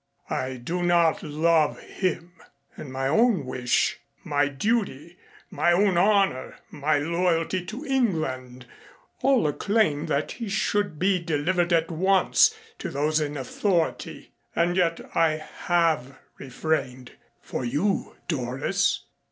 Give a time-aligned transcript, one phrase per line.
[0.31, 2.33] I do not love him;
[2.75, 5.19] and my own wish, my duty,
[5.51, 8.65] my own honor, my loyalty to England
[9.21, 14.31] all acclaim that he should be delivered at once to those in authority.
[14.55, 15.33] And yet I
[15.65, 19.03] have refrained for you, Doris.